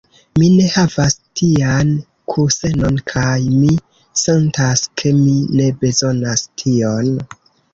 Mi 0.41 0.45
ne 0.51 0.63
havas 0.75 1.15
tian 1.41 1.91
kusenon, 2.33 2.97
kaj 3.13 3.35
mi 3.59 3.77
sentas 4.23 4.83
ke 5.03 5.13
mi 5.21 5.37
ne 5.61 5.69
bezonas 5.85 6.49
tion. 6.65 7.15